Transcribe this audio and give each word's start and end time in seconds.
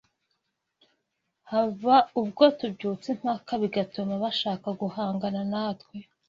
haba 1.49 1.95
ubwo 2.21 2.43
tubyutsa 2.59 3.07
impaka 3.15 3.51
bigatuma 3.61 4.13
bashaka 4.23 4.67
guhangana 4.81 5.41
natwe, 5.51 5.95